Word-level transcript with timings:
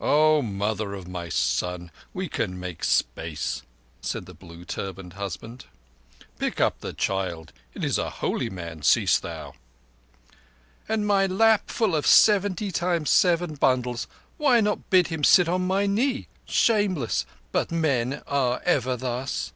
"Oh, 0.00 0.42
mother 0.42 0.94
of 0.94 1.08
my 1.08 1.28
son, 1.28 1.90
we 2.14 2.28
can 2.28 2.56
make 2.60 2.84
space," 2.84 3.62
said 4.00 4.26
the 4.26 4.32
blueturbaned 4.32 5.14
husband. 5.14 5.64
"Pick 6.38 6.60
up 6.60 6.78
the 6.78 6.92
child. 6.92 7.52
It 7.74 7.82
is 7.82 7.98
a 7.98 8.08
holy 8.08 8.48
man, 8.48 8.82
see'st 8.82 9.22
thou?" 9.22 9.54
"And 10.88 11.04
my 11.04 11.26
lap 11.26 11.68
full 11.68 11.96
of 11.96 12.06
seventy 12.06 12.70
times 12.70 13.10
seven 13.10 13.56
bundles! 13.56 14.06
Why 14.36 14.60
not 14.60 14.88
bid 14.88 15.08
him 15.08 15.24
sit 15.24 15.48
on 15.48 15.66
my 15.66 15.86
knee, 15.86 16.28
Shameless? 16.46 17.26
But 17.50 17.72
men 17.72 18.22
are 18.28 18.62
ever 18.64 18.96
thus!" 18.96 19.52